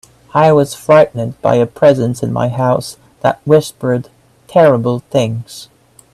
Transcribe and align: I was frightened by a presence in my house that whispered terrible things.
I 0.33 0.51
was 0.51 0.73
frightened 0.73 1.39
by 1.43 1.57
a 1.57 1.67
presence 1.67 2.23
in 2.23 2.33
my 2.33 2.49
house 2.49 2.97
that 3.21 3.39
whispered 3.45 4.09
terrible 4.47 5.01
things. 5.11 5.67